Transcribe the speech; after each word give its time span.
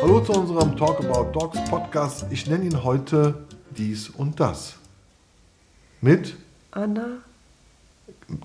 Hallo 0.00 0.20
zu 0.20 0.32
unserem 0.32 0.76
Talk 0.76 1.00
About 1.00 1.32
Dogs 1.32 1.58
Podcast. 1.70 2.26
Ich 2.30 2.46
nenne 2.46 2.64
ihn 2.64 2.82
heute 2.84 3.46
dies 3.70 4.08
und 4.10 4.40
das. 4.40 4.74
Mit 6.00 6.36
Anna? 6.70 7.18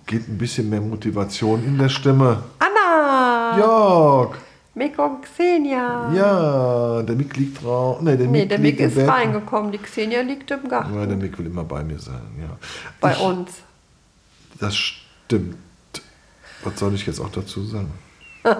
geht 0.06 0.28
ein 0.28 0.38
bisschen 0.38 0.70
mehr 0.70 0.82
Motivation 0.82 1.64
in 1.64 1.78
der 1.78 1.90
Stimme. 1.90 2.44
Anna! 2.60 3.58
Jörg! 3.58 4.47
Mick 4.78 5.00
und 5.00 5.24
Xenia. 5.24 6.14
Ja, 6.14 7.02
der 7.02 7.16
Mick 7.16 7.36
liegt 7.36 7.64
drauf. 7.64 8.00
Nee, 8.00 8.16
der 8.16 8.28
Nee, 8.28 8.42
Mick 8.42 8.50
der 8.50 8.58
liegt 8.60 8.80
Mick 8.80 8.96
ist 8.96 9.08
reingekommen. 9.08 9.72
Die 9.72 9.80
Xenia 9.80 10.22
liegt 10.22 10.52
im 10.52 10.70
Garten. 10.70 10.94
Ja, 10.94 11.06
der 11.06 11.18
Mick 11.18 11.38
will 11.40 11.48
immer 11.48 11.64
bei 11.64 11.84
mir 11.84 11.98
sein, 11.98 12.22
ja. 12.40 12.58
Bei 13.02 13.14
ich, 13.14 13.20
uns. 13.20 13.52
Das 14.60 14.76
stimmt. 14.76 15.58
Was 16.64 16.80
soll 16.80 16.94
ich 16.94 17.08
jetzt 17.08 17.20
auch 17.20 17.32
dazu 17.32 17.64
sagen? 17.64 17.92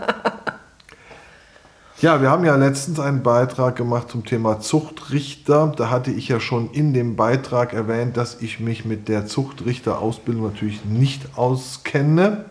ja, 2.02 2.20
wir 2.20 2.32
haben 2.32 2.46
ja 2.46 2.56
letztens 2.56 3.00
einen 3.00 3.22
Beitrag 3.22 3.76
gemacht 3.76 4.10
zum 4.10 4.26
Thema 4.26 4.60
Zuchtrichter. 4.60 5.72
Da 5.78 5.92
hatte 5.92 6.10
ich 6.10 6.30
ja 6.30 6.40
schon 6.40 6.72
in 6.72 6.96
dem 6.96 7.16
Beitrag 7.16 7.74
erwähnt, 7.74 8.18
dass 8.18 8.42
ich 8.42 8.60
mich 8.60 8.86
mit 8.86 9.08
der 9.08 9.28
Zuchtrichterausbildung 9.28 10.44
natürlich 10.44 10.84
nicht 10.84 11.38
auskenne. 11.38 12.46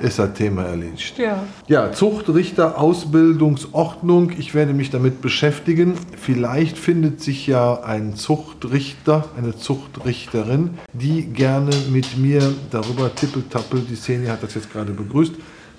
ist 0.00 0.18
das 0.18 0.32
Thema 0.34 0.64
erledigt. 0.64 1.18
Ja. 1.18 1.42
Ja, 1.66 1.92
Zuchtrichter, 1.92 2.78
Ausbildungsordnung. 2.78 4.32
Ich 4.38 4.54
werde 4.54 4.72
mich 4.72 4.90
damit 4.90 5.20
beschäftigen. 5.20 5.94
Vielleicht 6.16 6.78
findet 6.78 7.20
sich 7.20 7.46
ja 7.46 7.82
ein 7.82 8.14
Zuchtrichter, 8.14 9.28
eine 9.36 9.56
Zuchtrichterin, 9.56 10.78
die 10.92 11.22
gerne 11.22 11.74
mit 11.90 12.18
mir 12.18 12.54
darüber 12.70 13.14
tippeltappel. 13.14 13.80
Die 13.80 13.96
Szene 13.96 14.30
hat 14.30 14.42
das 14.42 14.54
jetzt 14.54 14.72
gerade 14.72 14.92
begrüßt. 14.92 15.34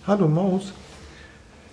Hallo 0.07 0.27
Maus. 0.27 0.73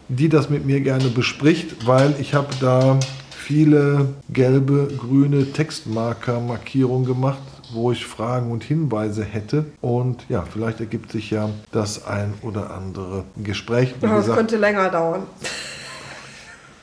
Die 0.08 0.28
das 0.28 0.50
mit 0.50 0.64
mir 0.64 0.80
gerne 0.80 1.08
bespricht, 1.08 1.86
weil 1.86 2.14
ich 2.20 2.34
habe 2.34 2.48
da 2.60 2.98
viele 3.30 4.08
gelbe, 4.28 4.88
grüne 4.98 5.52
Textmarker-Markierungen 5.52 7.06
gemacht, 7.06 7.38
wo 7.72 7.92
ich 7.92 8.06
Fragen 8.06 8.50
und 8.50 8.64
Hinweise 8.64 9.24
hätte. 9.24 9.66
Und 9.80 10.24
ja, 10.28 10.42
vielleicht 10.50 10.80
ergibt 10.80 11.12
sich 11.12 11.30
ja 11.30 11.48
das 11.72 12.06
ein 12.06 12.34
oder 12.42 12.70
andere 12.70 13.24
Gespräch. 13.36 13.94
Wie 14.00 14.06
Das 14.06 14.16
gesagt, 14.22 14.38
könnte 14.38 14.56
länger 14.56 14.88
dauern. 14.90 15.22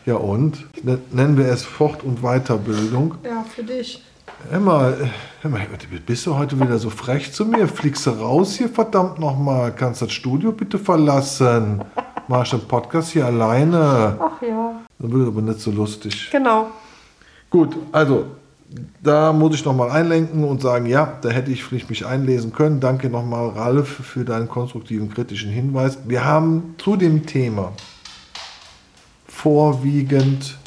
ja 0.06 0.16
und? 0.16 0.66
Ne- 0.86 1.00
Nennen 1.12 1.38
wir 1.38 1.48
es 1.48 1.64
Fort- 1.64 2.04
und 2.04 2.22
Weiterbildung. 2.22 3.16
Ja, 3.24 3.44
für 3.54 3.64
dich. 3.64 4.04
Emma, 4.52 4.90
äh, 4.90 5.08
Emma, 5.44 5.60
bist 6.06 6.26
du 6.26 6.36
heute 6.38 6.60
wieder 6.60 6.78
so 6.78 6.90
frech 6.90 7.32
zu 7.32 7.46
mir? 7.46 7.68
Fliegst 7.68 8.06
du 8.06 8.10
raus 8.12 8.56
hier, 8.56 8.68
verdammt 8.70 9.20
nochmal? 9.20 9.74
Kannst 9.74 10.02
das 10.02 10.12
Studio 10.12 10.52
bitte 10.52 10.78
verlassen? 10.80 11.82
Mach 12.28 12.44
ich 12.44 12.50
den 12.52 12.62
Podcast 12.68 13.12
hier 13.12 13.26
alleine? 13.26 14.18
Ach 14.20 14.42
ja. 14.42 14.82
Dann 15.00 15.12
wird 15.12 15.22
es 15.24 15.28
aber 15.28 15.42
nicht 15.42 15.60
so 15.60 15.72
lustig. 15.72 16.30
Genau. 16.32 16.68
Gut, 17.50 17.76
also 17.92 18.26
da 19.02 19.34
muss 19.34 19.56
ich 19.56 19.66
nochmal 19.66 19.92
einlenken 19.92 20.44
und 20.44 20.62
sagen, 20.62 20.86
ja, 20.86 21.18
da 21.22 21.30
hätte 21.30 21.52
ich 21.52 21.64
vielleicht 21.64 21.90
mich 21.90 22.06
einlesen 22.06 22.54
können. 22.54 22.80
Danke 22.80 23.10
nochmal, 23.10 23.50
Ralf, 23.50 23.88
für 23.88 24.26
deinen 24.26 24.48
konstruktiven, 24.48 25.10
kritischen 25.10 25.52
Hinweis. 25.52 25.98
Wir 26.06 26.26
haben 26.26 26.76
zu 26.78 26.96
dem 26.96 27.26
Thema 27.26 27.74
vorwiegend 29.28 30.58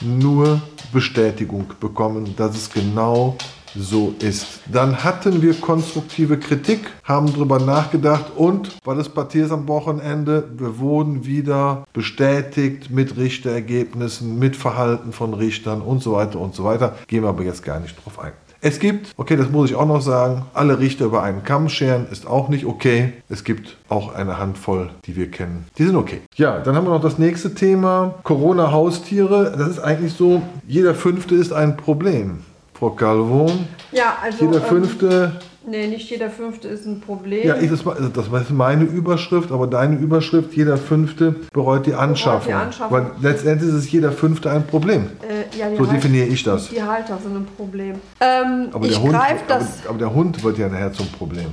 nur 0.00 0.60
Bestätigung 0.92 1.66
bekommen, 1.78 2.34
dass 2.36 2.56
es 2.56 2.70
genau 2.70 3.36
so 3.76 4.14
ist. 4.20 4.60
Dann 4.70 5.04
hatten 5.04 5.42
wir 5.42 5.54
konstruktive 5.54 6.38
Kritik, 6.38 6.90
haben 7.04 7.32
darüber 7.32 7.58
nachgedacht 7.58 8.32
und, 8.36 8.76
weil 8.84 8.98
es 8.98 9.08
Partiers 9.08 9.50
am 9.50 9.68
Wochenende, 9.68 10.48
wir 10.56 10.78
wurden 10.78 11.24
wieder 11.26 11.84
bestätigt 11.92 12.90
mit 12.90 13.16
Richterergebnissen, 13.16 14.38
mit 14.38 14.56
Verhalten 14.56 15.12
von 15.12 15.34
Richtern 15.34 15.80
und 15.80 16.02
so 16.02 16.12
weiter 16.12 16.40
und 16.40 16.54
so 16.54 16.64
weiter. 16.64 16.96
Gehen 17.06 17.22
wir 17.22 17.28
aber 17.28 17.44
jetzt 17.44 17.64
gar 17.64 17.80
nicht 17.80 17.96
drauf 18.04 18.18
ein. 18.18 18.32
Es 18.62 18.78
gibt, 18.78 19.14
okay, 19.16 19.36
das 19.36 19.50
muss 19.50 19.70
ich 19.70 19.76
auch 19.76 19.86
noch 19.86 20.02
sagen, 20.02 20.44
alle 20.52 20.78
Richter 20.78 21.06
über 21.06 21.22
einen 21.22 21.44
Kamm 21.44 21.70
scheren 21.70 22.06
ist 22.10 22.26
auch 22.26 22.50
nicht 22.50 22.66
okay. 22.66 23.14
Es 23.30 23.42
gibt 23.42 23.78
auch 23.88 24.14
eine 24.14 24.36
Handvoll, 24.36 24.90
die 25.06 25.16
wir 25.16 25.30
kennen. 25.30 25.64
Die 25.78 25.84
sind 25.84 25.96
okay. 25.96 26.20
Ja, 26.34 26.58
dann 26.58 26.76
haben 26.76 26.84
wir 26.84 26.90
noch 26.90 27.00
das 27.00 27.16
nächste 27.16 27.54
Thema. 27.54 28.16
Corona-Haustiere. 28.22 29.54
Das 29.56 29.66
ist 29.66 29.78
eigentlich 29.78 30.12
so, 30.12 30.42
jeder 30.68 30.94
fünfte 30.94 31.36
ist 31.36 31.54
ein 31.54 31.78
Problem. 31.78 32.40
Frau 32.80 32.90
Calvo, 32.90 33.46
Ja, 33.92 34.16
also. 34.22 34.46
jeder 34.46 34.56
ähm, 34.56 34.62
fünfte 34.64 35.32
nee, 35.66 35.86
nicht 35.86 36.08
jeder 36.08 36.30
Fünfte 36.30 36.68
ist 36.68 36.86
ein 36.86 37.00
Problem. 37.00 37.46
Ja, 37.46 37.56
ich, 37.56 37.68
das, 37.70 37.86
also 37.86 38.08
das 38.08 38.24
ist 38.26 38.50
meine 38.50 38.84
Überschrift, 38.84 39.52
aber 39.52 39.66
deine 39.66 39.96
Überschrift, 39.96 40.54
jeder 40.54 40.78
Fünfte 40.78 41.34
bereut 41.52 41.84
die 41.84 41.92
Anschaffung. 41.92 42.54
Anschaffung. 42.54 42.90
Weil 42.96 43.10
letztendlich 43.20 43.68
ist 43.68 43.76
es 43.76 43.92
jeder 43.92 44.12
Fünfte 44.12 44.50
ein 44.50 44.66
Problem. 44.66 45.10
Äh, 45.20 45.56
ja, 45.58 45.68
die 45.68 45.76
So 45.76 45.82
Halter- 45.82 45.92
definiere 45.92 46.26
ich 46.28 46.42
das. 46.42 46.70
Die 46.70 46.82
Halter 46.82 47.18
sind 47.22 47.36
ein 47.36 47.46
Problem. 47.54 47.96
Ähm, 48.18 48.68
Aber 48.72 48.86
ich 48.86 48.92
der, 48.94 49.02
Hund, 49.02 49.14
das. 49.46 49.62
aber, 49.82 49.90
aber 49.90 49.98
der 49.98 50.14
Hund 50.14 50.42
wird 50.42 50.56
ja 50.56 50.68
nachher 50.68 50.92
zum 50.94 51.06
Problem. 51.08 51.48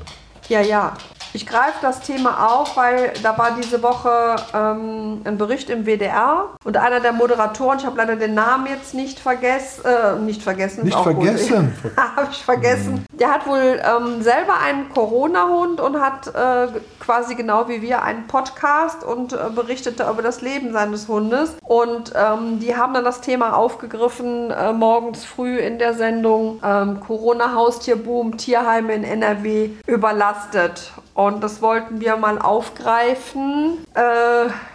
Ja, 0.47 0.61
ja. 0.61 0.93
Ich 1.33 1.45
greife 1.45 1.77
das 1.81 2.01
Thema 2.01 2.47
auf, 2.47 2.77
weil 2.77 3.13
da 3.23 3.37
war 3.37 3.51
diese 3.51 3.81
Woche 3.83 4.35
ähm, 4.53 5.21
ein 5.23 5.37
Bericht 5.37 5.69
im 5.69 5.85
WDR 5.85 6.49
und 6.63 6.77
einer 6.77 6.99
der 6.99 7.13
Moderatoren, 7.13 7.79
ich 7.79 7.85
habe 7.85 7.97
leider 7.97 8.15
den 8.15 8.33
Namen 8.33 8.67
jetzt 8.67 8.93
nicht 8.93 9.19
vergessen, 9.19 9.85
äh, 9.85 10.15
nicht 10.19 10.41
vergessen, 10.41 10.85
Nicht 10.85 10.97
vergessen? 10.97 11.73
habe 11.97 12.27
ich 12.31 12.43
vergessen. 12.43 13.05
Der 13.11 13.31
hat 13.31 13.47
wohl 13.47 13.81
ähm, 13.83 14.21
selber 14.21 14.59
einen 14.59 14.89
Corona-Hund 14.89 15.81
und 15.81 15.99
hat 15.99 16.27
äh, 16.27 16.79
quasi 16.99 17.35
genau 17.35 17.67
wie 17.67 17.81
wir 17.81 18.01
einen 18.03 18.27
Podcast 18.27 19.03
und 19.03 19.33
äh, 19.33 19.37
berichtete 19.53 20.07
über 20.09 20.21
das 20.21 20.41
Leben 20.41 20.73
seines 20.73 21.07
Hundes. 21.07 21.55
Und 21.61 22.13
ähm, 22.15 22.59
die 22.59 22.75
haben 22.75 22.93
dann 22.93 23.03
das 23.03 23.21
Thema 23.21 23.55
aufgegriffen, 23.55 24.51
äh, 24.51 24.73
morgens 24.73 25.25
früh 25.25 25.57
in 25.57 25.79
der 25.79 25.93
Sendung 25.93 26.59
ähm, 26.63 26.99
Corona-Haustierboom, 26.99 28.37
Tierheime 28.37 28.93
in 28.93 29.03
NRW 29.03 29.69
überlastet. 29.85 30.91
Und 31.17 31.41
das 31.43 31.63
wollten 31.63 31.99
wir 31.99 32.15
mal 32.15 32.37
aufgreifen, 32.37 33.83
äh, 33.95 34.01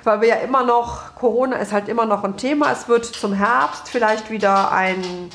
weil 0.02 0.20
wir 0.20 0.26
ja 0.26 0.34
immer 0.34 0.64
noch, 0.64 1.14
Corona 1.14 1.54
ist 1.58 1.70
halt 1.72 1.88
immer 1.88 2.04
noch 2.04 2.24
ein 2.24 2.36
Thema. 2.36 2.72
Es 2.72 2.88
wird 2.88 3.04
zum 3.04 3.32
Herbst 3.32 3.88
vielleicht 3.88 4.28
wieder 4.28 4.72
ein 4.72 5.30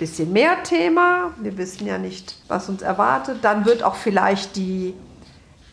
bisschen 0.00 0.32
mehr 0.32 0.60
Thema. 0.64 1.30
Wir 1.36 1.56
wissen 1.58 1.86
ja 1.86 1.96
nicht, 1.96 2.34
was 2.48 2.68
uns 2.68 2.82
erwartet. 2.82 3.38
Dann 3.42 3.66
wird 3.66 3.84
auch 3.84 3.94
vielleicht 3.94 4.56
die 4.56 4.94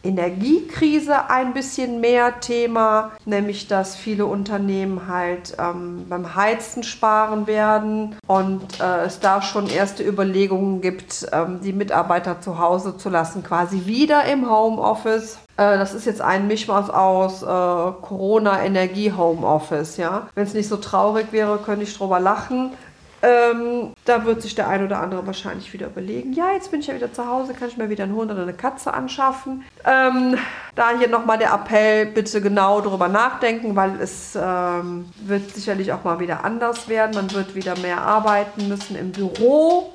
Energiekrise 0.05 1.29
ein 1.29 1.53
bisschen 1.53 1.99
mehr 1.99 2.39
Thema, 2.39 3.11
nämlich 3.25 3.67
dass 3.67 3.95
viele 3.95 4.25
Unternehmen 4.25 5.07
halt 5.07 5.55
ähm, 5.59 6.05
beim 6.07 6.35
Heizen 6.35 6.83
sparen 6.83 7.47
werden 7.47 8.15
und 8.27 8.79
äh, 8.79 9.05
es 9.05 9.19
da 9.19 9.41
schon 9.41 9.67
erste 9.67 10.03
Überlegungen 10.03 10.81
gibt, 10.81 11.27
ähm, 11.31 11.59
die 11.63 11.73
Mitarbeiter 11.73 12.41
zu 12.41 12.59
Hause 12.59 12.97
zu 12.97 13.09
lassen, 13.09 13.43
quasi 13.43 13.85
wieder 13.85 14.25
im 14.25 14.49
Homeoffice. 14.49 15.39
Äh, 15.57 15.77
Das 15.77 15.93
ist 15.93 16.05
jetzt 16.05 16.21
ein 16.21 16.47
Mischmasch 16.47 16.89
aus 16.89 17.41
äh, 17.41 17.45
Corona, 17.45 18.63
Energie, 18.63 19.11
Homeoffice. 19.11 19.97
Ja? 19.97 20.27
Wenn 20.35 20.45
es 20.45 20.53
nicht 20.53 20.67
so 20.67 20.77
traurig 20.77 21.27
wäre, 21.31 21.57
könnte 21.57 21.83
ich 21.83 21.97
drüber 21.97 22.19
lachen. 22.19 22.71
Ähm, 23.25 23.93
da 24.05 24.23
wird 24.25 24.43
sich 24.43 24.53
der 24.53 24.67
ein 24.67 24.85
oder 24.85 24.99
andere 24.99 25.25
wahrscheinlich 25.25 25.73
wieder 25.73 25.87
überlegen, 25.87 26.33
ja, 26.33 26.51
jetzt 26.53 26.69
bin 26.69 26.81
ich 26.81 26.87
ja 26.87 26.93
wieder 26.93 27.11
zu 27.11 27.27
Hause, 27.27 27.53
kann 27.53 27.69
ich 27.69 27.77
mir 27.77 27.89
wieder 27.89 28.03
einen 28.03 28.15
Hund 28.15 28.31
oder 28.31 28.43
eine 28.43 28.53
Katze 28.53 28.93
anschaffen. 28.93 29.63
Ähm, 29.83 30.37
da 30.75 30.91
hier 30.95 31.07
nochmal 31.07 31.39
der 31.39 31.51
Appell, 31.51 32.05
bitte 32.05 32.39
genau 32.39 32.81
darüber 32.81 33.07
nachdenken, 33.07 33.75
weil 33.75 33.99
es 33.99 34.37
ähm, 34.39 35.05
wird 35.25 35.49
sicherlich 35.55 35.91
auch 35.91 36.03
mal 36.03 36.19
wieder 36.19 36.45
anders 36.45 36.87
werden. 36.87 37.15
Man 37.15 37.31
wird 37.31 37.55
wieder 37.55 37.75
mehr 37.79 38.01
arbeiten 38.01 38.67
müssen 38.67 38.95
im 38.95 39.11
Büro. 39.11 39.91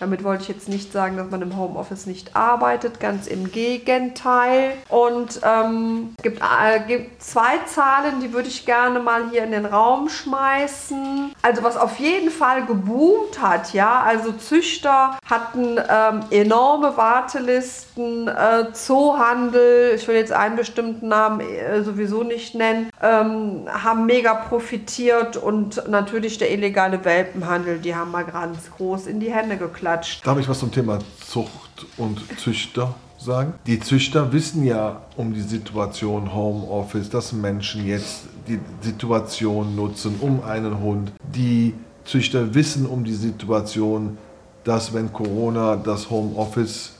Damit 0.00 0.24
wollte 0.24 0.42
ich 0.42 0.48
jetzt 0.48 0.68
nicht 0.68 0.92
sagen, 0.92 1.16
dass 1.16 1.30
man 1.30 1.42
im 1.42 1.56
Homeoffice 1.56 2.06
nicht 2.06 2.34
arbeitet, 2.34 3.00
ganz 3.00 3.26
im 3.26 3.50
Gegenteil. 3.50 4.72
Und 4.88 5.40
ähm, 5.42 6.14
es 6.18 6.22
gibt, 6.22 6.40
äh, 6.40 6.80
gibt 6.86 7.22
zwei 7.22 7.58
Zahlen, 7.66 8.20
die 8.20 8.32
würde 8.32 8.48
ich 8.48 8.66
gerne 8.66 9.00
mal 9.00 9.30
hier 9.30 9.44
in 9.44 9.52
den 9.52 9.66
Raum 9.66 10.08
schmeißen. 10.08 11.32
Also 11.42 11.62
was 11.62 11.76
auf 11.76 11.98
jeden 11.98 12.30
Fall 12.30 12.66
geboomt 12.66 13.40
hat, 13.40 13.72
ja, 13.72 14.02
also 14.02 14.32
Züchter 14.32 15.18
hatten 15.28 15.78
ähm, 15.88 16.20
enorme 16.30 16.96
Wartelisten, 16.96 18.28
äh, 18.28 18.72
Zoohandel, 18.72 19.94
ich 19.94 20.06
will 20.08 20.16
jetzt 20.16 20.32
einen 20.32 20.56
bestimmten 20.56 21.08
Namen 21.08 21.40
äh, 21.40 21.82
sowieso 21.82 22.22
nicht 22.22 22.54
nennen, 22.54 22.90
ähm, 23.02 23.66
haben 23.68 24.06
mega 24.06 24.34
profitiert 24.34 25.36
und 25.36 25.88
natürlich 25.88 26.38
der 26.38 26.50
illegale 26.50 27.04
Welpenhandel, 27.04 27.78
die 27.78 27.94
haben 27.94 28.10
mal 28.10 28.24
ganz 28.24 28.70
groß 28.76 29.06
in 29.06 29.20
die 29.20 29.32
Hände 29.32 29.56
geklatscht. 29.84 30.26
Darf 30.26 30.38
ich 30.38 30.48
was 30.48 30.58
zum 30.58 30.72
Thema 30.72 30.98
Zucht 31.20 31.86
und 31.96 32.22
Züchter 32.40 32.94
sagen? 33.18 33.54
Die 33.66 33.80
Züchter 33.80 34.32
wissen 34.32 34.64
ja 34.64 35.02
um 35.16 35.34
die 35.34 35.42
Situation 35.42 36.34
Homeoffice, 36.34 37.10
dass 37.10 37.32
Menschen 37.32 37.86
jetzt 37.86 38.22
die 38.48 38.58
Situation 38.80 39.76
nutzen 39.76 40.16
um 40.20 40.42
einen 40.42 40.80
Hund. 40.80 41.12
Die 41.34 41.74
Züchter 42.04 42.54
wissen 42.54 42.86
um 42.86 43.04
die 43.04 43.14
Situation, 43.14 44.16
dass 44.64 44.94
wenn 44.94 45.12
Corona 45.12 45.76
das 45.76 46.08
Homeoffice 46.10 46.92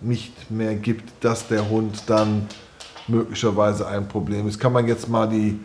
nicht 0.00 0.50
mehr 0.50 0.74
gibt, 0.76 1.12
dass 1.22 1.46
der 1.46 1.68
Hund 1.68 2.04
dann 2.06 2.46
möglicherweise 3.06 3.86
ein 3.86 4.08
Problem 4.08 4.48
ist. 4.48 4.58
Kann 4.58 4.72
man 4.72 4.86
jetzt 4.86 5.08
mal 5.08 5.28
die 5.28 5.58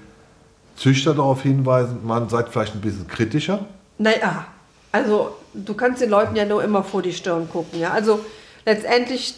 Züchter 0.75 1.13
darauf 1.13 1.41
hinweisen, 1.41 1.99
man 2.03 2.27
seid 2.27 2.49
vielleicht 2.49 2.75
ein 2.75 2.81
bisschen 2.81 3.07
kritischer? 3.07 3.65
Naja, 3.97 4.45
also 4.91 5.35
du 5.65 5.73
kannst 5.73 6.01
den 6.01 6.09
Leuten 6.09 6.35
ja 6.35 6.45
nur 6.45 6.63
immer 6.63 6.83
vor 6.83 7.01
die 7.01 7.13
Stirn 7.13 7.49
gucken. 7.49 7.79
Ja? 7.79 7.91
Also 7.91 8.19
letztendlich 8.65 9.35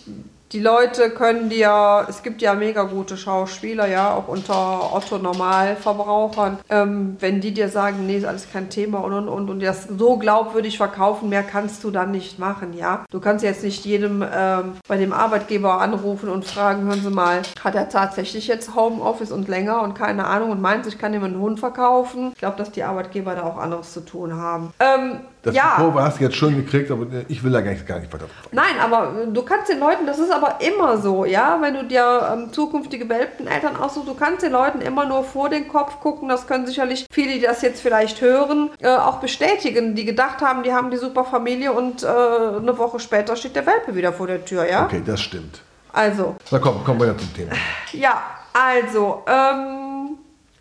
die 0.53 0.61
Leute 0.61 1.09
können 1.09 1.49
dir, 1.49 2.05
es 2.07 2.23
gibt 2.23 2.41
ja 2.41 2.53
mega 2.53 2.83
gute 2.83 3.17
Schauspieler, 3.17 3.87
ja, 3.87 4.13
auch 4.13 4.29
unter 4.29 4.93
Otto 4.93 5.17
Normalverbrauchern, 5.17 6.59
ähm, 6.69 7.17
wenn 7.19 7.41
die 7.41 7.53
dir 7.53 7.67
sagen, 7.67 8.05
nee, 8.07 8.17
ist 8.17 8.25
alles 8.25 8.49
kein 8.51 8.69
Thema 8.69 8.99
und 8.99 9.13
und 9.13 9.27
und 9.27 9.49
und 9.49 9.61
das 9.61 9.87
so 9.97 10.17
glaubwürdig 10.17 10.77
verkaufen, 10.77 11.27
mehr 11.27 11.43
kannst 11.43 11.83
du 11.83 11.91
dann 11.91 12.11
nicht 12.11 12.39
machen, 12.39 12.73
ja. 12.73 13.03
Du 13.11 13.19
kannst 13.19 13.43
jetzt 13.43 13.63
nicht 13.63 13.85
jedem 13.85 14.23
ähm, 14.33 14.75
bei 14.87 14.95
dem 14.95 15.11
Arbeitgeber 15.11 15.81
anrufen 15.81 16.29
und 16.29 16.45
fragen, 16.45 16.83
hören 16.85 17.01
Sie 17.01 17.09
mal, 17.09 17.41
hat 17.61 17.75
er 17.75 17.89
tatsächlich 17.89 18.47
jetzt 18.47 18.73
Homeoffice 18.73 19.33
und 19.33 19.49
länger 19.49 19.81
und 19.81 19.95
keine 19.95 20.27
Ahnung 20.27 20.51
und 20.51 20.61
meint, 20.61 20.87
ich 20.87 20.97
kann 20.97 21.13
ihm 21.13 21.25
einen 21.25 21.39
Hund 21.39 21.59
verkaufen. 21.59 22.31
Ich 22.33 22.39
glaube, 22.39 22.57
dass 22.57 22.71
die 22.71 22.83
Arbeitgeber 22.83 23.35
da 23.35 23.43
auch 23.43 23.57
anderes 23.57 23.91
zu 23.91 23.99
tun 23.99 24.33
haben. 24.35 24.73
Ähm, 24.79 25.19
Das 25.43 25.55
ja. 25.55 25.75
Kurve 25.77 26.01
hast 26.01 26.19
du 26.19 26.23
jetzt 26.25 26.35
schon 26.35 26.55
gekriegt, 26.55 26.91
aber 26.91 27.05
ich 27.27 27.43
will 27.43 27.51
da 27.51 27.61
gar 27.61 27.71
nicht, 27.71 27.87
gar 27.87 27.99
nicht 27.99 28.11
weiter. 28.11 28.25
Nein, 28.51 28.79
aber 28.81 29.25
du 29.31 29.41
kannst 29.43 29.69
den 29.71 29.79
Leuten, 29.79 30.05
das 30.05 30.19
ist 30.19 30.31
aber 30.31 30.59
immer 30.59 30.97
so, 30.97 31.25
ja, 31.25 31.57
wenn 31.61 31.73
du 31.73 31.85
dir 31.85 32.29
ähm, 32.33 32.51
zukünftige 32.51 33.07
Welpeneltern 33.07 33.77
aussuchst, 33.77 34.09
du 34.09 34.13
kannst 34.13 34.43
den 34.43 34.51
Leuten 34.51 34.81
immer 34.81 35.05
nur 35.05 35.23
vor 35.23 35.49
den 35.49 35.67
Kopf 35.67 35.99
gucken. 35.99 36.27
Das 36.27 36.47
können 36.47 36.67
sicherlich 36.67 37.05
viele, 37.11 37.33
die 37.33 37.41
das 37.41 37.61
jetzt 37.61 37.81
vielleicht 37.81 38.21
hören, 38.21 38.71
äh, 38.79 38.89
auch 38.89 39.17
bestätigen, 39.19 39.95
die 39.95 40.05
gedacht 40.05 40.41
haben, 40.41 40.63
die 40.63 40.73
haben 40.73 40.91
die 40.91 40.97
super 40.97 41.23
Familie 41.23 41.71
und 41.71 42.03
äh, 42.03 42.07
eine 42.07 42.77
Woche 42.77 42.99
später 42.99 43.35
steht 43.35 43.55
der 43.55 43.65
Welpe 43.65 43.95
wieder 43.95 44.11
vor 44.11 44.27
der 44.27 44.43
Tür, 44.43 44.69
ja. 44.69 44.85
Okay, 44.85 45.01
das 45.05 45.21
stimmt. 45.21 45.61
Also, 45.93 46.35
Na 46.51 46.59
komm, 46.59 46.83
kommen 46.83 46.99
wir 46.99 47.07
ja 47.07 47.17
zum 47.17 47.33
Thema. 47.33 47.51
ja, 47.93 48.21
also, 48.53 49.23
ähm, 49.27 49.86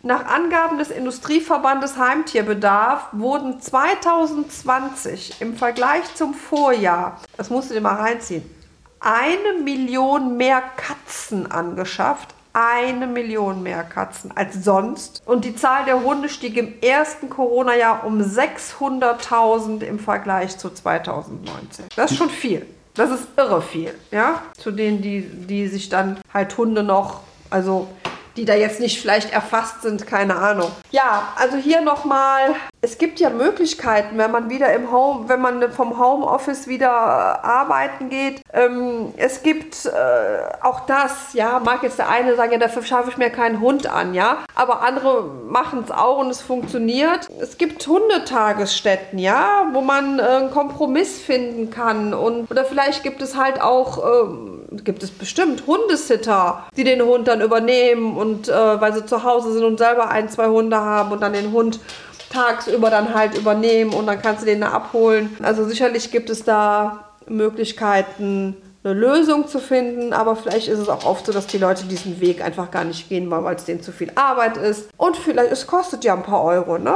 nach 0.07 0.25
Angaben 0.25 0.77
des 0.77 0.89
Industrieverbandes 0.89 1.97
Heimtierbedarf 1.97 3.09
wurden 3.11 3.61
2020 3.61 5.41
im 5.41 5.55
Vergleich 5.55 6.15
zum 6.15 6.33
Vorjahr, 6.33 7.19
das 7.35 7.49
musst 7.49 7.69
du 7.69 7.73
dir 7.73 7.81
mal 7.81 7.95
reinziehen, 7.95 8.43
eine 8.99 9.61
Million 9.63 10.37
mehr 10.37 10.63
Katzen 10.75 11.51
angeschafft. 11.51 12.33
Eine 12.53 13.05
Million 13.05 13.61
mehr 13.61 13.83
Katzen 13.83 14.35
als 14.35 14.63
sonst. 14.63 15.21
Und 15.27 15.45
die 15.45 15.55
Zahl 15.55 15.85
der 15.85 16.01
Hunde 16.01 16.27
stieg 16.27 16.57
im 16.57 16.73
ersten 16.81 17.29
Corona-Jahr 17.29 18.03
um 18.03 18.19
600.000 18.19 19.83
im 19.83 19.99
Vergleich 19.99 20.57
zu 20.57 20.71
2019. 20.71 21.85
Das 21.95 22.09
ist 22.09 22.17
schon 22.17 22.31
viel. 22.31 22.65
Das 22.95 23.11
ist 23.11 23.27
irre 23.37 23.61
viel, 23.61 23.93
ja. 24.09 24.41
Zu 24.57 24.71
denen, 24.71 25.03
die, 25.03 25.21
die 25.21 25.67
sich 25.67 25.89
dann 25.89 26.17
halt 26.33 26.57
Hunde 26.57 26.81
noch, 26.81 27.19
also 27.51 27.89
die 28.37 28.45
da 28.45 28.53
jetzt 28.53 28.79
nicht 28.79 29.01
vielleicht 29.01 29.33
erfasst 29.33 29.81
sind, 29.81 30.05
keine 30.05 30.35
Ahnung. 30.35 30.71
Ja, 30.91 31.33
also 31.35 31.57
hier 31.57 31.81
nochmal, 31.81 32.55
es 32.81 32.97
gibt 32.97 33.19
ja 33.19 33.29
Möglichkeiten, 33.29 34.17
wenn 34.17 34.31
man 34.31 34.49
wieder 34.49 34.71
im 34.73 34.91
Home, 34.91 35.27
wenn 35.27 35.41
man 35.41 35.71
vom 35.71 35.99
Homeoffice 35.99 36.67
wieder 36.67 36.87
äh, 36.87 37.47
arbeiten 37.47 38.09
geht. 38.09 38.41
Ähm, 38.53 39.13
es 39.17 39.41
gibt 39.41 39.85
äh, 39.85 39.89
auch 40.61 40.81
das, 40.81 41.33
ja, 41.33 41.59
mag 41.59 41.81
jetzt 41.83 41.97
der 41.97 42.09
eine 42.09 42.35
sagen, 42.35 42.51
ja, 42.51 42.59
dafür 42.59 42.83
schaffe 42.83 43.09
ich 43.09 43.17
mir 43.17 43.31
keinen 43.31 43.59
Hund 43.59 43.87
an, 43.87 44.13
ja, 44.13 44.39
aber 44.55 44.83
andere 44.83 45.23
machen 45.23 45.83
es 45.83 45.91
auch 45.91 46.19
und 46.19 46.29
es 46.29 46.41
funktioniert. 46.41 47.27
Es 47.41 47.57
gibt 47.57 47.85
Hundetagesstätten, 47.87 49.17
ja, 49.17 49.67
wo 49.73 49.81
man 49.81 50.19
äh, 50.19 50.21
einen 50.21 50.51
Kompromiss 50.51 51.19
finden 51.19 51.71
kann 51.71 52.13
und 52.13 52.49
oder 52.51 52.65
vielleicht 52.65 53.03
gibt 53.03 53.21
es 53.21 53.35
halt 53.35 53.61
auch 53.61 54.27
ähm, 54.27 54.56
gibt 54.85 55.03
es 55.03 55.11
bestimmt 55.11 55.65
Hundesitter, 55.67 56.67
die 56.75 56.83
den 56.83 57.01
Hund 57.01 57.27
dann 57.27 57.41
übernehmen 57.41 58.17
und 58.17 58.49
äh, 58.49 58.81
weil 58.81 58.93
sie 58.93 59.05
zu 59.05 59.23
Hause 59.23 59.53
sind 59.53 59.63
und 59.63 59.77
selber 59.77 60.09
ein, 60.09 60.29
zwei 60.29 60.47
Hunde 60.47 60.77
haben 60.77 61.11
und 61.11 61.21
dann 61.21 61.33
den 61.33 61.51
Hund 61.51 61.79
tagsüber 62.31 62.89
dann 62.89 63.13
halt 63.13 63.37
übernehmen 63.37 63.93
und 63.93 64.07
dann 64.07 64.21
kannst 64.21 64.41
du 64.41 64.45
den 64.45 64.61
da 64.61 64.69
abholen. 64.69 65.35
Also 65.41 65.65
sicherlich 65.65 66.11
gibt 66.11 66.29
es 66.29 66.43
da 66.43 67.05
Möglichkeiten, 67.27 68.57
eine 68.83 68.93
Lösung 68.93 69.47
zu 69.47 69.59
finden, 69.59 70.13
aber 70.13 70.35
vielleicht 70.35 70.67
ist 70.67 70.79
es 70.79 70.89
auch 70.89 71.05
oft 71.05 71.25
so, 71.25 71.33
dass 71.33 71.47
die 71.47 71.57
Leute 71.57 71.85
diesen 71.85 72.21
Weg 72.21 72.43
einfach 72.43 72.71
gar 72.71 72.83
nicht 72.83 73.09
gehen, 73.09 73.29
weil 73.29 73.55
es 73.55 73.65
denen 73.65 73.81
zu 73.81 73.91
viel 73.91 74.11
Arbeit 74.15 74.57
ist. 74.57 74.89
Und 74.97 75.17
vielleicht, 75.17 75.51
es 75.51 75.67
kostet 75.67 76.03
ja 76.03 76.13
ein 76.13 76.23
paar 76.23 76.43
Euro, 76.43 76.77
ne? 76.77 76.95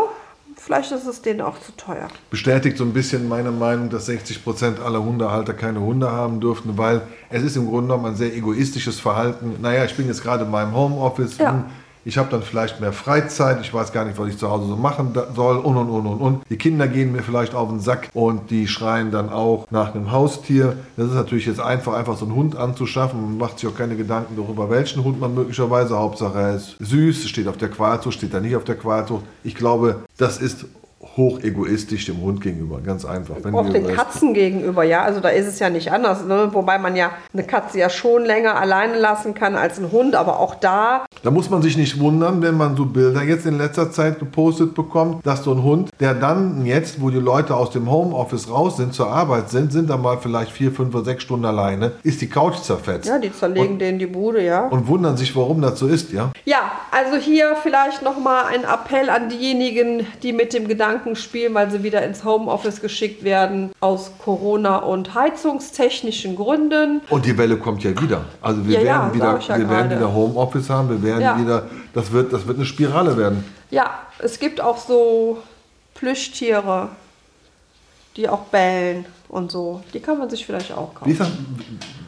Vielleicht 0.63 0.91
ist 0.91 1.07
es 1.07 1.23
denen 1.23 1.41
auch 1.41 1.59
zu 1.59 1.71
teuer. 1.75 2.07
Bestätigt 2.29 2.77
so 2.77 2.83
ein 2.83 2.93
bisschen 2.93 3.27
meine 3.27 3.49
Meinung, 3.49 3.89
dass 3.89 4.05
60 4.05 4.43
Prozent 4.43 4.79
aller 4.79 5.03
Hundehalter 5.03 5.55
keine 5.55 5.81
Hunde 5.81 6.11
haben 6.11 6.39
dürften, 6.39 6.77
weil 6.77 7.01
es 7.31 7.41
ist 7.41 7.55
im 7.55 7.65
Grunde 7.65 7.87
genommen 7.87 8.13
ein 8.13 8.15
sehr 8.15 8.31
egoistisches 8.31 8.99
Verhalten. 8.99 9.55
Naja, 9.59 9.85
ich 9.85 9.95
bin 9.95 10.05
jetzt 10.05 10.21
gerade 10.21 10.43
in 10.43 10.51
meinem 10.51 10.75
Homeoffice. 10.75 11.39
Ja. 11.39 11.65
Ich 12.03 12.17
habe 12.17 12.29
dann 12.31 12.41
vielleicht 12.41 12.81
mehr 12.81 12.93
Freizeit, 12.93 13.61
ich 13.61 13.73
weiß 13.73 13.91
gar 13.91 14.05
nicht, 14.05 14.17
was 14.17 14.29
ich 14.29 14.37
zu 14.37 14.49
Hause 14.49 14.67
so 14.67 14.75
machen 14.75 15.13
soll 15.35 15.57
und 15.57 15.77
und 15.77 15.89
und 15.89 16.05
und 16.07 16.21
und. 16.21 16.41
Die 16.49 16.57
Kinder 16.57 16.87
gehen 16.87 17.11
mir 17.11 17.21
vielleicht 17.21 17.53
auf 17.53 17.69
den 17.69 17.79
Sack 17.79 18.09
und 18.13 18.49
die 18.49 18.67
schreien 18.67 19.11
dann 19.11 19.29
auch 19.29 19.67
nach 19.69 19.93
einem 19.93 20.11
Haustier. 20.11 20.77
Das 20.97 21.07
ist 21.07 21.13
natürlich 21.13 21.45
jetzt 21.45 21.59
einfach, 21.59 21.93
einfach 21.93 22.17
so 22.17 22.25
einen 22.25 22.35
Hund 22.35 22.55
anzuschaffen. 22.55 23.21
Man 23.21 23.37
macht 23.37 23.59
sich 23.59 23.69
auch 23.69 23.75
keine 23.75 23.95
Gedanken 23.95 24.35
darüber, 24.35 24.69
welchen 24.69 25.03
Hund 25.03 25.19
man 25.19 25.35
möglicherweise. 25.35 25.97
Hauptsache 25.97 26.39
er 26.39 26.55
ist 26.55 26.75
süß, 26.79 27.29
steht 27.29 27.47
auf 27.47 27.57
der 27.57 27.69
Qualzucht, 27.69 28.15
steht 28.15 28.33
da 28.33 28.39
nicht 28.39 28.55
auf 28.55 28.63
der 28.63 28.75
Qualzucht. 28.75 29.23
Ich 29.43 29.55
glaube, 29.55 29.97
das 30.17 30.39
ist 30.39 30.65
hoch 31.17 31.39
egoistisch 31.41 32.05
dem 32.05 32.21
Hund 32.21 32.41
gegenüber, 32.41 32.79
ganz 32.79 33.05
einfach. 33.05 33.35
Wenn 33.41 33.53
Auch 33.53 33.69
den 33.69 33.87
Katzen 33.87 34.33
gegenüber, 34.33 34.83
ja. 34.83 35.03
Also 35.03 35.19
da 35.19 35.29
ist 35.29 35.47
es 35.47 35.59
ja 35.59 35.69
nicht 35.69 35.91
anders. 35.91 36.25
Ne? 36.25 36.49
Wobei 36.53 36.77
man 36.77 36.95
ja 36.95 37.11
eine 37.33 37.43
Katze 37.43 37.79
ja 37.79 37.89
schon 37.89 38.23
länger 38.25 38.55
alleine 38.55 38.97
lassen 38.97 39.33
kann 39.33 39.55
als 39.55 39.77
ein 39.77 39.91
Hund. 39.91 40.15
Aber 40.15 40.39
auch 40.39 40.55
da, 40.55 41.05
Da 41.23 41.31
muss 41.31 41.49
man 41.49 41.61
sich 41.61 41.77
nicht 41.77 41.99
wundern, 41.99 42.41
wenn 42.41 42.55
man 42.55 42.75
so 42.75 42.85
Bilder 42.85 43.23
jetzt 43.23 43.45
in 43.45 43.57
letzter 43.57 43.91
Zeit 43.91 44.19
gepostet 44.19 44.73
bekommt, 44.73 45.25
dass 45.25 45.43
so 45.43 45.51
ein 45.51 45.63
Hund, 45.63 45.89
der 45.99 46.13
dann 46.13 46.65
jetzt, 46.65 47.01
wo 47.01 47.09
die 47.09 47.19
Leute 47.19 47.55
aus 47.55 47.71
dem 47.71 47.89
Homeoffice 47.91 48.49
raus 48.49 48.77
sind, 48.77 48.93
zur 48.93 49.07
Arbeit 49.11 49.49
sind, 49.49 49.71
sind 49.71 49.89
dann 49.89 50.01
mal 50.01 50.17
vielleicht 50.17 50.51
vier, 50.51 50.71
fünf 50.71 50.95
oder 50.95 51.05
sechs 51.05 51.23
Stunden 51.23 51.45
alleine, 51.45 51.91
ist 52.03 52.21
die 52.21 52.29
Couch 52.29 52.57
zerfetzt. 52.61 53.07
ja, 53.07 53.19
die 53.19 53.33
zerlegen 53.33 53.77
denen 53.79 53.99
die 53.99 54.07
Bude, 54.07 54.43
ja. 54.43 54.67
Und 54.67 54.87
wundern 54.87 55.17
sich, 55.17 55.35
warum 55.35 55.61
das 55.61 55.77
so 55.77 55.87
ist, 55.87 56.11
ja? 56.11 56.31
Ja, 56.45 56.71
also 56.91 57.17
hier 57.17 57.55
vielleicht 57.61 58.01
nochmal 58.01 58.45
ein 58.45 58.63
Appell 58.63 59.09
an 59.09 59.29
diejenigen, 59.29 60.05
die 60.23 60.33
mit 60.33 60.53
dem 60.53 60.67
Gedanken 60.67 61.00
spielen, 61.15 61.53
weil 61.53 61.69
sie 61.71 61.83
wieder 61.83 62.03
ins 62.03 62.23
Homeoffice 62.23 62.81
geschickt 62.81 63.23
werden, 63.23 63.71
aus 63.79 64.11
Corona- 64.23 64.77
und 64.77 65.13
heizungstechnischen 65.13 66.35
Gründen. 66.35 67.01
Und 67.09 67.25
die 67.25 67.37
Welle 67.37 67.57
kommt 67.57 67.83
ja 67.83 67.91
wieder. 68.01 68.25
Also 68.41 68.65
wir 68.67 68.79
Ja, 68.79 68.81
ja, 68.81 68.85
werden 69.01 69.13
wieder, 69.13 69.25
sag 69.33 69.39
ich 69.41 69.47
ja 69.47 69.57
wir 69.59 69.69
werden 69.69 69.91
wieder 69.91 70.13
Homeoffice 70.13 70.69
haben, 70.69 70.89
wir 70.89 71.03
werden 71.03 71.21
Ja. 71.21 71.39
wieder, 71.39 71.65
das 71.93 72.11
wird, 72.11 72.31
das 72.33 72.45
wird 72.47 72.57
eine 72.57 72.65
Spirale 72.65 73.17
werden. 73.17 73.43
Ja, 73.69 73.91
es 74.19 74.39
gibt 74.39 74.61
auch 74.61 74.77
so 74.77 75.37
Plüschtiere, 75.95 76.89
die 78.17 78.27
auch 78.27 78.41
bellen 78.45 79.05
und 79.29 79.51
so. 79.51 79.81
Die 79.93 79.99
kann 79.99 80.17
man 80.17 80.29
sich 80.29 80.45
vielleicht 80.45 80.71
auch 80.73 80.91
Wie 80.91 80.95
kaufen. 80.95 81.11
ist 81.13 81.19
das, 81.21 81.29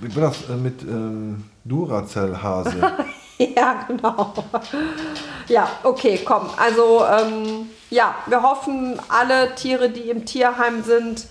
wie 0.01 0.15
war 0.15 0.23
das 0.29 0.49
äh, 0.49 0.55
mit 0.55 0.81
ähm, 0.83 1.43
Duracell-Hase? 1.65 2.75
Ja, 3.39 3.83
genau. 3.87 4.31
Ja, 5.49 5.67
okay, 5.83 6.19
komm. 6.23 6.43
Also, 6.55 7.01
ähm, 7.03 7.67
ja, 7.93 8.15
wir 8.25 8.41
hoffen, 8.41 8.99
alle 9.07 9.53
Tiere, 9.55 9.89
die 9.89 10.09
im 10.09 10.25
Tierheim 10.25 10.83
sind, 10.83 11.27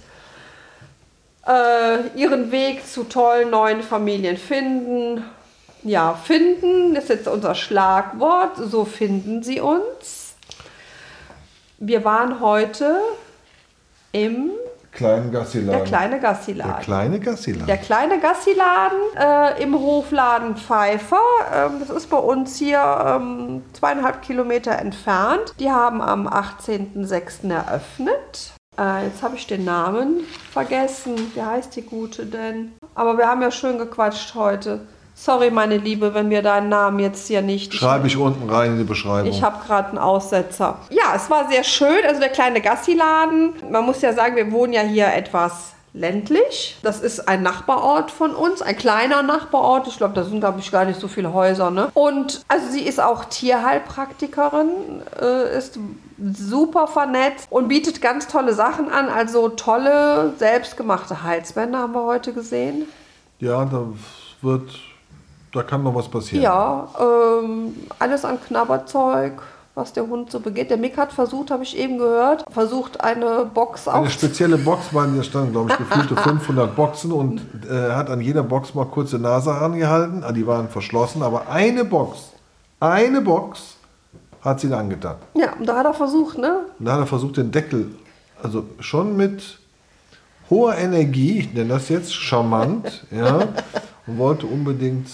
äh, 1.47 2.07
ihren 2.17 2.53
Weg 2.53 2.87
zu 2.87 3.05
tollen 3.05 3.51
neuen 3.51 3.83
Familien 3.83 4.37
finden. 4.37 5.25
Ja, 5.83 6.15
finden 6.15 6.95
ist 6.95 7.09
jetzt 7.09 7.27
unser 7.27 7.57
Schlagwort. 7.57 8.57
So 8.57 8.85
finden 8.85 9.43
sie 9.43 9.61
uns. 9.61 10.37
Wir 11.79 12.05
waren 12.05 12.39
heute 12.39 13.01
im 14.13 14.53
kleinen 14.93 15.33
Gassiladen. 15.33 15.71
Der 15.73 15.85
kleine 15.85 16.11
Der 16.11 16.19
Gassiladen. 16.21 16.83
kleine 16.83 17.21
Gassiladen. 17.21 17.67
Der 17.67 17.77
kleine 17.79 18.21
Gassiladen 18.21 18.99
äh, 19.19 19.63
im 19.63 19.75
Hofladen 19.75 20.57
Pfeiffer, 20.57 21.17
ähm, 21.55 21.73
das 21.81 21.91
ist 21.91 22.11
bei 22.11 22.19
uns 22.19 22.57
hier 22.57 22.81
ähm, 23.07 23.63
zweieinhalb 23.73 24.23
Kilometer 24.23 24.73
entfernt. 24.79 25.55
Die 25.59 25.71
haben 25.71 26.01
am 26.01 26.29
18.06. 26.29 27.51
eröffnet. 27.51 28.53
Äh, 28.79 29.07
jetzt 29.07 29.23
habe 29.23 29.37
ich 29.37 29.47
den 29.47 29.65
Namen 29.65 30.21
vergessen. 30.51 31.15
Wie 31.35 31.43
heißt 31.43 31.75
die 31.77 31.83
Gute 31.83 32.27
denn? 32.27 32.73
Aber 32.95 33.19
wir 33.19 33.27
haben 33.27 33.43
ja 33.43 33.51
schön 33.51 33.79
gequatscht 33.79 34.35
heute. 34.35 34.81
Sorry, 35.15 35.51
meine 35.51 35.77
Liebe, 35.77 36.15
wenn 36.15 36.31
wir 36.31 36.43
deinen 36.43 36.69
Namen 36.69 36.99
jetzt 36.99 37.29
hier 37.29 37.43
nicht. 37.43 37.73
Schreibe 37.75 38.07
ich 38.07 38.17
unten 38.17 38.49
rein 38.51 38.73
in 38.73 38.79
die 38.79 38.85
Beschreibung. 38.85 39.31
Ich 39.31 39.43
habe 39.43 39.65
gerade 39.65 39.91
einen 39.91 39.99
Aussetzer. 39.99 40.79
Ja, 40.91 41.15
es 41.15 41.31
war 41.31 41.49
sehr 41.49 41.63
schön. 41.65 42.05
Also 42.07 42.21
der 42.21 42.31
kleine 42.31 42.61
Gassiladen. 42.61 43.53
Man 43.71 43.85
muss 43.85 44.03
ja 44.03 44.13
sagen, 44.13 44.37
wir 44.37 44.51
wohnen 44.51 44.73
ja 44.73 44.81
hier 44.83 45.13
etwas 45.13 45.73
ländlich. 45.95 46.79
Das 46.83 47.01
ist 47.01 47.29
ein 47.29 47.43
Nachbarort 47.43 48.11
von 48.11 48.35
uns, 48.35 48.63
ein 48.63 48.77
kleiner 48.77 49.23
Nachbarort. 49.23 49.87
Ich 49.87 49.99
glaube, 49.99 50.15
da 50.15 50.25
sind, 50.25 50.41
glaube 50.41 50.59
ich, 50.61 50.73
gar 50.73 50.87
nicht 50.87 50.99
so 50.99 51.07
viele 51.07 51.33
Häuser. 51.35 51.71
Ne? 51.71 51.91
Und 51.95 52.43
also 52.49 52.67
sie 52.71 52.81
ist 52.81 53.01
auch 53.01 53.27
Tierheilpraktikerin, 53.27 55.03
äh, 55.21 55.57
ist 55.57 55.79
super 56.19 56.87
vernetzt 56.87 57.47
und 57.51 57.69
bietet 57.69 58.01
ganz 58.01 58.27
tolle 58.27 58.55
Sachen 58.55 58.91
an. 58.91 59.09
Also 59.09 59.51
tolle, 59.51 60.33
selbstgemachte 60.39 61.23
Halsbänder 61.23 61.79
haben 61.81 61.93
wir 61.95 62.05
heute 62.05 62.33
gesehen. 62.33 62.87
ja, 63.39 63.65
da 63.67 63.85
wird, 64.41 64.71
da 65.53 65.63
kann 65.63 65.83
noch 65.83 65.95
was 65.95 66.09
passieren. 66.09 66.43
Ja, 66.43 66.89
ähm, 67.01 67.75
alles 67.99 68.25
an 68.25 68.39
Knabberzeug, 68.41 69.41
was 69.75 69.93
der 69.93 70.07
Hund 70.07 70.31
so 70.31 70.41
begeht. 70.41 70.71
Der 70.71 70.77
Mick 70.77 70.97
hat 70.99 71.13
versucht, 71.13 71.51
habe 71.51 71.63
ich 71.63 71.77
eben 71.79 71.99
gehört, 71.99 72.45
versucht 72.51 73.01
eine 73.03 73.47
Box 73.53 73.89
Eine 73.89 74.01
auf. 74.07 74.11
spezielle 74.11 74.59
Box 74.59 74.93
waren 74.93 75.13
hier 75.15 75.23
standen, 75.23 75.53
glaube 75.53 75.71
ich, 75.73 75.79
gefühlte 75.79 76.17
500 76.23 76.75
Boxen 76.77 77.13
und 77.13 77.41
äh, 77.71 77.93
hat 77.93 78.11
an 78.11 78.21
jeder 78.21 78.43
Box 78.43 78.75
mal 78.75 78.85
kurze 78.87 79.19
Nase 79.19 79.51
rangehalten. 79.51 80.25
Ah, 80.25 80.33
Die 80.33 80.47
waren 80.47 80.69
verschlossen, 80.69 81.23
aber 81.23 81.49
eine 81.49 81.85
Box, 81.85 82.31
eine 82.81 83.21
Box 83.21 83.77
hat 84.43 84.61
sie 84.61 84.69
da 84.69 84.79
angetan. 84.79 85.17
Ja, 85.35 85.53
und 85.59 85.67
da 85.67 85.77
hat 85.77 85.87
er 85.87 85.95
versucht, 85.95 86.37
ne? 86.39 86.61
Und 86.79 86.85
da 86.87 86.93
hat 86.95 87.01
er 87.01 87.07
versucht, 87.07 87.37
den 87.37 87.51
Deckel, 87.53 87.95
also 88.43 88.65
schon 88.81 89.17
mit 89.17 89.59
hoher 90.51 90.75
Energie, 90.77 91.39
ich 91.41 91.55
nenne 91.55 91.69
das 91.75 91.89
jetzt 91.89 92.13
charmant, 92.13 93.07
ja, 93.11 93.49
und 94.07 94.19
wollte 94.19 94.47
unbedingt 94.47 95.07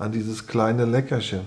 an 0.00 0.12
dieses 0.12 0.46
kleine 0.46 0.84
Leckerchen. 0.84 1.46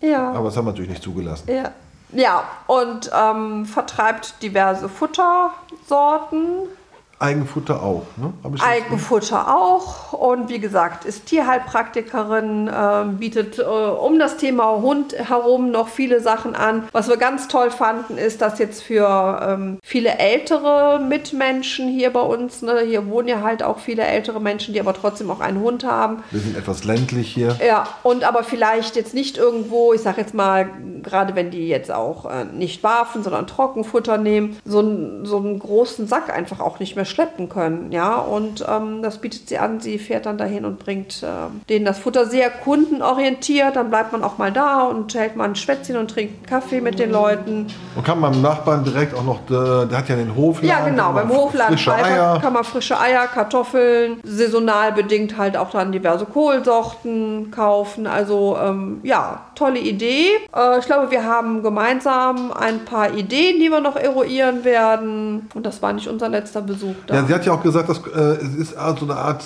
Ja. 0.00 0.32
Aber 0.32 0.46
das 0.46 0.56
haben 0.56 0.66
wir 0.66 0.72
natürlich 0.72 0.90
nicht 0.90 1.02
zugelassen. 1.02 1.50
ja. 1.50 1.72
Ja, 2.12 2.44
und 2.68 3.10
ähm, 3.12 3.66
vertreibt 3.66 4.40
diverse 4.40 4.88
Futtersorten, 4.88 6.68
Eigenfutter 7.18 7.82
auch, 7.82 8.02
ne? 8.18 8.32
Eigenfutter 8.62 9.56
auch. 9.56 10.12
Und 10.12 10.50
wie 10.50 10.58
gesagt, 10.58 11.06
ist 11.06 11.24
Tierheilpraktikerin, 11.26 12.70
ähm, 12.74 13.16
bietet 13.16 13.58
äh, 13.58 13.62
um 13.62 14.18
das 14.18 14.36
Thema 14.36 14.82
Hund 14.82 15.14
herum 15.14 15.70
noch 15.70 15.88
viele 15.88 16.20
Sachen 16.20 16.54
an. 16.54 16.88
Was 16.92 17.08
wir 17.08 17.16
ganz 17.16 17.48
toll 17.48 17.70
fanden, 17.70 18.18
ist, 18.18 18.42
dass 18.42 18.58
jetzt 18.58 18.82
für 18.82 19.40
ähm, 19.42 19.78
viele 19.82 20.18
ältere 20.18 21.00
Mitmenschen 21.00 21.88
hier 21.88 22.12
bei 22.12 22.20
uns, 22.20 22.60
ne, 22.60 22.80
hier 22.80 23.06
wohnen 23.06 23.28
ja 23.28 23.40
halt 23.40 23.62
auch 23.62 23.78
viele 23.78 24.02
ältere 24.04 24.40
Menschen, 24.40 24.74
die 24.74 24.80
aber 24.80 24.92
trotzdem 24.92 25.30
auch 25.30 25.40
einen 25.40 25.60
Hund 25.60 25.84
haben, 25.84 26.22
Wir 26.30 26.40
sind 26.40 26.56
etwas 26.56 26.84
ländlich 26.84 27.32
hier. 27.32 27.56
ja, 27.66 27.84
und 28.02 28.24
aber 28.24 28.44
vielleicht 28.44 28.94
jetzt 28.94 29.14
nicht 29.14 29.38
irgendwo, 29.38 29.94
ich 29.94 30.02
sag 30.02 30.18
jetzt 30.18 30.34
mal, 30.34 30.68
gerade 31.02 31.34
wenn 31.34 31.50
die 31.50 31.66
jetzt 31.66 31.90
auch 31.90 32.26
äh, 32.26 32.44
nicht 32.44 32.82
Waffen, 32.82 33.22
sondern 33.22 33.46
Trockenfutter 33.46 34.18
nehmen, 34.18 34.58
so, 34.66 34.82
so 35.24 35.38
einen 35.38 35.58
großen 35.58 36.06
Sack 36.06 36.30
einfach 36.34 36.60
auch 36.60 36.78
nicht 36.78 36.94
mehr 36.94 37.05
schleppen 37.06 37.48
können. 37.48 37.92
Ja, 37.92 38.16
und 38.16 38.64
ähm, 38.68 39.02
das 39.02 39.18
bietet 39.18 39.48
sie 39.48 39.58
an. 39.58 39.80
Sie 39.80 39.98
fährt 39.98 40.26
dann 40.26 40.38
dahin 40.38 40.64
und 40.64 40.78
bringt 40.78 41.22
ähm, 41.22 41.60
denen 41.68 41.84
das 41.84 41.98
Futter 41.98 42.26
sehr 42.26 42.50
kundenorientiert. 42.50 43.76
Dann 43.76 43.90
bleibt 43.90 44.12
man 44.12 44.22
auch 44.22 44.38
mal 44.38 44.52
da 44.52 44.82
und 44.84 45.14
hält 45.14 45.36
mal 45.36 45.44
ein 45.44 45.56
Schwätzchen 45.56 45.96
und 45.96 46.10
trinkt 46.10 46.46
Kaffee 46.46 46.80
mit 46.80 46.98
den 46.98 47.10
Leuten. 47.10 47.66
Und 47.94 48.04
kann 48.04 48.20
beim 48.20 48.42
Nachbarn 48.42 48.84
direkt 48.84 49.14
auch 49.14 49.24
noch, 49.24 49.40
der, 49.48 49.86
der 49.86 49.98
hat 49.98 50.08
ja 50.08 50.16
den 50.16 50.34
Hofladen. 50.34 50.68
Ja, 50.68 50.84
genau. 50.84 51.12
Beim 51.12 51.30
Hofladen 51.30 51.78
Eier. 51.88 52.38
kann 52.40 52.52
man 52.52 52.64
frische 52.64 52.98
Eier, 52.98 53.26
Kartoffeln, 53.26 54.20
saisonal 54.24 54.92
bedingt 54.92 55.36
halt 55.38 55.56
auch 55.56 55.70
dann 55.70 55.92
diverse 55.92 56.26
Kohlsorten 56.26 57.50
kaufen. 57.50 58.06
Also 58.06 58.56
ähm, 58.62 59.00
ja, 59.02 59.42
tolle 59.56 59.80
Idee. 59.80 60.28
Äh, 60.54 60.78
ich 60.78 60.86
glaube, 60.86 61.10
wir 61.10 61.24
haben 61.24 61.62
gemeinsam 61.62 62.52
ein 62.52 62.84
paar 62.84 63.12
Ideen, 63.12 63.58
die 63.58 63.68
wir 63.68 63.80
noch 63.80 63.96
eruieren 63.96 64.62
werden. 64.64 65.48
Und 65.54 65.66
das 65.66 65.82
war 65.82 65.92
nicht 65.92 66.06
unser 66.06 66.28
letzter 66.28 66.62
Besuch 66.62 66.94
da. 67.06 67.16
Ja, 67.16 67.24
sie 67.24 67.34
hat 67.34 67.44
ja 67.46 67.52
auch 67.52 67.62
gesagt, 67.62 67.88
dass, 67.88 67.98
äh, 68.06 68.44
es 68.44 68.54
ist 68.54 68.76
also 68.76 69.04
eine 69.06 69.16
Art, 69.16 69.44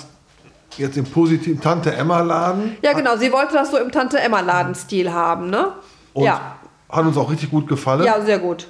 jetzt 0.77 0.97
im 0.97 1.05
positiven 1.05 1.59
Tante-Emma-Laden. 1.59 2.77
Ja, 2.83 2.93
genau. 2.93 3.17
Sie 3.17 3.31
wollte 3.31 3.53
das 3.53 3.71
so 3.71 3.77
im 3.77 3.91
Tante-Emma-Laden-Stil 3.91 5.11
haben, 5.11 5.49
ne? 5.49 5.69
Und 6.13 6.25
ja. 6.25 6.55
hat 6.89 7.05
uns 7.05 7.17
auch 7.17 7.31
richtig 7.31 7.49
gut 7.49 7.67
gefallen. 7.67 8.03
Ja, 8.03 8.21
sehr 8.21 8.39
gut. 8.39 8.67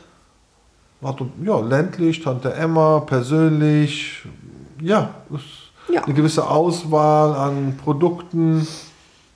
Ja, 1.43 1.59
ländlich, 1.59 2.21
Tante 2.21 2.53
Emma, 2.53 2.99
persönlich. 2.99 4.23
Ja, 4.79 5.09
Ja. 5.89 6.03
eine 6.03 6.13
gewisse 6.13 6.47
Auswahl 6.47 7.35
an 7.35 7.77
Produkten. 7.83 8.67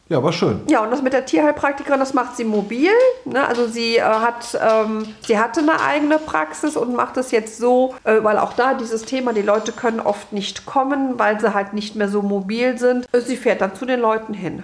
Ja, 0.07 0.21
war 0.21 0.31
schön. 0.31 0.61
Ja, 0.69 0.83
und 0.83 0.91
das 0.91 1.01
mit 1.01 1.13
der 1.13 1.25
Tierheilpraktikerin, 1.25 1.99
das 1.99 2.13
macht 2.13 2.37
sie 2.37 2.43
mobil. 2.43 2.91
Ne? 3.25 3.47
Also 3.47 3.67
sie 3.67 3.97
äh, 3.97 4.01
hat, 4.03 4.57
ähm, 4.61 5.07
sie 5.25 5.39
hatte 5.39 5.61
eine 5.61 5.81
eigene 5.81 6.19
Praxis 6.19 6.77
und 6.77 6.95
macht 6.95 7.17
es 7.17 7.31
jetzt 7.31 7.57
so, 7.57 7.95
äh, 8.03 8.23
weil 8.23 8.37
auch 8.37 8.53
da 8.53 8.75
dieses 8.75 9.03
Thema, 9.03 9.33
die 9.33 9.41
Leute 9.41 9.71
können 9.71 9.99
oft 9.99 10.31
nicht 10.31 10.67
kommen, 10.67 11.17
weil 11.17 11.39
sie 11.39 11.55
halt 11.55 11.73
nicht 11.73 11.95
mehr 11.95 12.07
so 12.07 12.21
mobil 12.21 12.77
sind. 12.77 13.07
Äh, 13.13 13.21
Sie 13.21 13.35
fährt 13.35 13.61
dann 13.61 13.73
zu 13.73 13.85
den 13.85 13.99
Leuten 13.99 14.33
hin. 14.33 14.63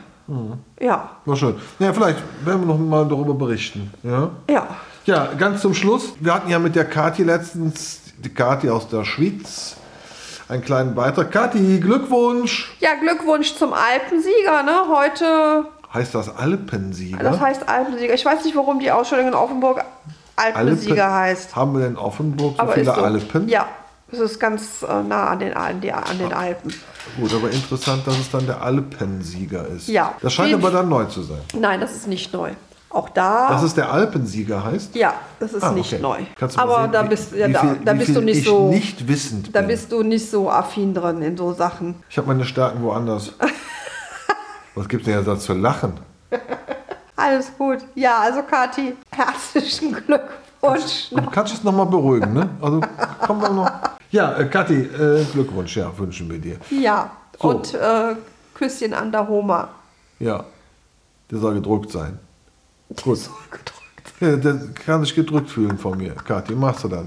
Ja, 0.79 1.17
War 1.25 1.35
schön. 1.35 1.55
Ja, 1.79 1.91
vielleicht 1.91 2.19
werden 2.45 2.61
wir 2.61 2.67
noch 2.67 2.77
mal 2.77 3.05
darüber 3.05 3.33
berichten. 3.33 3.91
Ja. 4.03 4.29
ja. 4.49 4.67
Ja, 5.05 5.29
ganz 5.37 5.61
zum 5.61 5.73
Schluss. 5.73 6.13
Wir 6.19 6.33
hatten 6.33 6.49
ja 6.49 6.59
mit 6.59 6.75
der 6.75 6.85
Kathi 6.85 7.23
letztens, 7.23 8.01
die 8.17 8.29
Kathi 8.29 8.69
aus 8.69 8.87
der 8.87 9.03
Schweiz, 9.03 9.75
einen 10.51 10.63
kleinen 10.63 10.93
Beitrag. 10.95 11.31
Kathi, 11.31 11.79
Glückwunsch! 11.79 12.71
Ja, 12.79 12.89
Glückwunsch 12.99 13.55
zum 13.55 13.73
Alpensieger. 13.73 14.63
Ne? 14.63 14.73
Heute, 14.89 15.65
Heißt 15.93 16.13
das 16.13 16.35
Alpensieger? 16.35 17.17
das 17.23 17.39
heißt 17.39 17.67
Alpensieger. 17.69 18.13
Ich 18.13 18.25
weiß 18.25 18.43
nicht, 18.43 18.55
warum 18.55 18.79
die 18.79 18.91
Ausstellung 18.91 19.27
in 19.29 19.33
Offenburg 19.33 19.83
Alpensieger 20.35 21.05
Alpen- 21.05 21.15
heißt. 21.15 21.55
Haben 21.55 21.77
wir 21.79 21.87
in 21.87 21.97
Offenburg 21.97 22.55
so 22.57 22.61
Aber 22.61 22.73
viele 22.73 22.85
so. 22.85 22.91
Alpen? 23.01 23.47
Ja, 23.47 23.67
es 24.11 24.19
ist 24.19 24.39
ganz 24.39 24.83
äh, 24.83 25.03
nah 25.03 25.27
an 25.29 25.39
den, 25.39 25.53
an, 25.53 25.79
die, 25.81 25.91
den 26.19 26.33
Alpen. 26.33 26.73
Gut, 27.19 27.33
aber 27.33 27.49
interessant, 27.49 28.05
dass 28.05 28.17
es 28.19 28.29
dann 28.29 28.45
der 28.45 28.61
Alpensieger 28.61 29.65
ist. 29.67 29.87
Ja. 29.87 30.13
Das 30.21 30.33
scheint 30.33 30.49
Jeden- 30.49 30.61
aber 30.61 30.71
dann 30.71 30.89
neu 30.89 31.05
zu 31.05 31.21
sein. 31.23 31.41
Nein, 31.53 31.79
das 31.79 31.95
ist 31.95 32.07
nicht 32.07 32.33
neu. 32.33 32.51
Auch 32.93 33.09
da. 33.09 33.49
Dass 33.49 33.63
es 33.63 33.73
der 33.73 33.91
Alpensieger 33.91 34.63
heißt? 34.63 34.95
ja, 34.95 35.13
das 35.39 35.53
ist 35.53 35.63
Ah, 35.63 35.71
nicht 35.71 35.93
okay. 35.93 36.01
neu. 36.01 36.19
Du 36.37 36.45
Aber 36.59 36.81
sehen, 36.83 36.91
da 36.91 37.03
bist, 37.03 37.31
ja, 37.33 37.47
da, 37.47 37.59
viel- 37.61 37.79
da 37.85 37.93
wie 37.93 37.97
bist 37.99 38.15
du 38.15 38.21
nicht 38.21 38.37
ich 38.39 38.45
so. 38.45 38.69
nicht 38.69 39.07
wissend 39.07 39.55
da 39.55 39.59
bin. 39.61 39.69
bist 39.69 39.91
du 39.91 40.03
nicht 40.03 40.29
so 40.29 40.49
affin 40.49 40.93
drin 40.93 41.21
in 41.21 41.37
so 41.37 41.53
Sachen. 41.53 41.95
Ich 42.09 42.17
habe 42.17 42.27
meine 42.27 42.43
Stärken 42.43 42.81
woanders. 42.83 43.31
Was 44.75 44.87
gibt 44.89 45.07
es 45.07 45.13
denn 45.13 45.25
jetzt 45.25 45.43
zu 45.43 45.53
lachen? 45.53 45.93
Alles 47.15 47.51
gut. 47.57 47.79
Ja, 47.95 48.19
also 48.19 48.41
Kathi, 48.43 48.95
herzlichen 49.11 49.93
Glückwunsch. 49.93 51.09
Du 51.11 51.21
kannst 51.29 51.53
es 51.53 51.63
nochmal 51.63 51.85
beruhigen, 51.85 52.33
ne? 52.33 52.49
Also 52.61 52.81
kommen 53.25 53.41
wir 53.41 53.49
noch. 53.49 53.71
Ja, 54.11 54.33
äh, 54.37 54.45
Kathi, 54.45 54.81
äh, 54.81 55.23
Glückwunsch, 55.31 55.77
ja, 55.77 55.91
wünschen 55.97 56.29
wir 56.29 56.39
dir. 56.39 56.57
Ja, 56.71 57.11
So. 57.39 57.49
und 57.49 57.73
äh, 57.73 58.15
Küsschen 58.53 58.93
an 58.93 59.11
der 59.11 59.27
Homa. 59.27 59.69
Ja, 60.19 60.43
der 61.29 61.39
soll 61.39 61.53
gedrückt 61.55 61.91
sein. 61.91 62.19
Gut. 63.03 63.29
Ja, 64.19 64.35
der 64.35 64.59
kann 64.85 65.03
sich 65.03 65.15
gedrückt 65.15 65.49
fühlen 65.49 65.77
von 65.77 65.97
mir. 65.97 66.13
Kathi, 66.13 66.53
machst 66.53 66.83
du 66.83 66.87
das? 66.89 67.05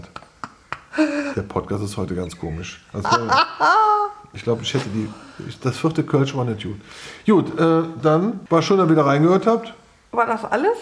Der 1.37 1.43
Podcast 1.43 1.85
ist 1.85 1.97
heute 1.97 2.15
ganz 2.15 2.39
komisch. 2.39 2.85
Also, 2.93 3.09
ich 4.33 4.43
glaube, 4.43 4.63
ich 4.63 4.75
hätte 4.75 4.89
die. 4.89 5.09
Ich, 5.49 5.59
das 5.61 5.77
vierte 5.77 6.05
Kölsch 6.05 6.37
war 6.37 6.45
nicht 6.45 6.63
gut. 6.63 6.81
Gut, 7.27 7.59
äh, 7.59 7.83
dann 8.03 8.41
war 8.49 8.63
schön, 8.63 8.79
dass 8.79 8.87
ihr 8.87 8.91
wieder 8.93 9.07
reingehört 9.07 9.47
habt. 9.47 9.75
War 10.13 10.27
das 10.27 10.45
alles? 10.45 10.77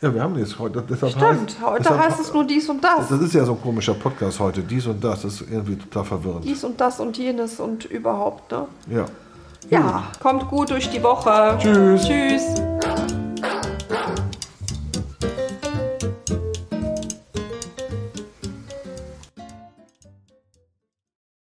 Ja, 0.00 0.12
wir 0.12 0.22
haben 0.22 0.36
jetzt 0.36 0.58
heute. 0.58 0.82
Deshalb 0.82 1.12
Stimmt. 1.12 1.24
heißt, 1.24 1.56
Heute 1.62 1.82
deshalb, 1.82 2.00
heißt 2.00 2.20
es 2.20 2.32
nur 2.32 2.44
dies 2.44 2.68
und 2.68 2.82
das. 2.82 3.08
Das 3.08 3.20
ist 3.20 3.34
ja 3.34 3.44
so 3.44 3.52
ein 3.52 3.60
komischer 3.62 3.94
Podcast 3.94 4.40
heute. 4.40 4.60
Dies 4.62 4.86
und 4.86 5.02
das. 5.02 5.22
Das 5.22 5.34
ist 5.34 5.50
irgendwie 5.50 5.76
total 5.76 6.04
verwirrend. 6.04 6.44
Dies 6.44 6.64
und 6.64 6.80
das 6.80 6.98
und 6.98 7.16
jenes 7.16 7.60
und 7.60 7.84
überhaupt, 7.84 8.50
ne? 8.50 8.66
Ja. 8.88 9.04
Ja, 9.70 10.02
kommt 10.20 10.48
gut 10.48 10.70
durch 10.70 10.90
die 10.90 11.02
Woche. 11.02 11.56
Tschüss. 11.60 12.04
Tschüss. 12.04 12.71